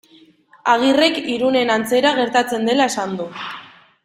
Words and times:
Agirrek 0.71 1.19
Irunen 1.33 1.75
antzera 1.75 2.15
gertatzen 2.23 2.69
dela 2.71 2.93
esan 2.95 3.15
du. 3.21 3.33